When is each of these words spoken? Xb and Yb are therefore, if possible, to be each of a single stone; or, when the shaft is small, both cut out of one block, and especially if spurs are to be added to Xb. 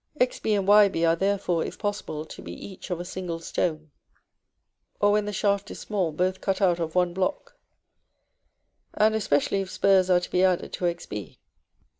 Xb 0.19 0.57
and 0.57 0.67
Yb 0.67 1.07
are 1.07 1.15
therefore, 1.15 1.63
if 1.63 1.77
possible, 1.77 2.25
to 2.25 2.41
be 2.41 2.51
each 2.53 2.89
of 2.89 2.99
a 2.99 3.05
single 3.05 3.37
stone; 3.39 3.91
or, 4.99 5.11
when 5.11 5.25
the 5.25 5.31
shaft 5.31 5.69
is 5.69 5.79
small, 5.79 6.11
both 6.11 6.41
cut 6.41 6.59
out 6.59 6.79
of 6.79 6.95
one 6.95 7.13
block, 7.13 7.55
and 8.95 9.13
especially 9.13 9.61
if 9.61 9.69
spurs 9.69 10.09
are 10.09 10.19
to 10.19 10.31
be 10.31 10.43
added 10.43 10.73
to 10.73 10.85
Xb. 10.85 11.37